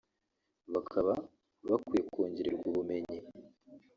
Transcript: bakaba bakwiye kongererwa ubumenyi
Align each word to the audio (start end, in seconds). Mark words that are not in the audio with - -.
bakaba 0.73 1.13
bakwiye 1.69 2.01
kongererwa 2.13 2.65
ubumenyi 2.71 3.17